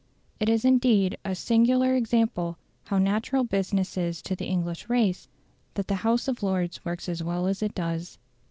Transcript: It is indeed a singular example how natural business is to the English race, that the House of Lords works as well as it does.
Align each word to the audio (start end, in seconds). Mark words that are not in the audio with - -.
It 0.39 0.49
is 0.49 0.65
indeed 0.65 1.15
a 1.23 1.35
singular 1.35 1.93
example 1.93 2.57
how 2.85 2.97
natural 2.97 3.43
business 3.43 3.95
is 3.99 4.19
to 4.23 4.35
the 4.35 4.47
English 4.47 4.89
race, 4.89 5.27
that 5.75 5.87
the 5.87 5.93
House 6.01 6.27
of 6.27 6.41
Lords 6.41 6.83
works 6.83 7.07
as 7.07 7.21
well 7.21 7.45
as 7.45 7.61
it 7.61 7.75
does. 7.75 8.17